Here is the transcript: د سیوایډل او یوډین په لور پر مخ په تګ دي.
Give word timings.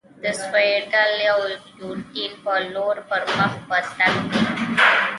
د 0.23 0.25
سیوایډل 0.39 1.13
او 1.33 1.39
یوډین 1.79 2.31
په 2.43 2.53
لور 2.73 2.97
پر 3.09 3.21
مخ 3.37 3.53
په 3.67 3.77
تګ 3.97 4.13
دي. 4.31 4.41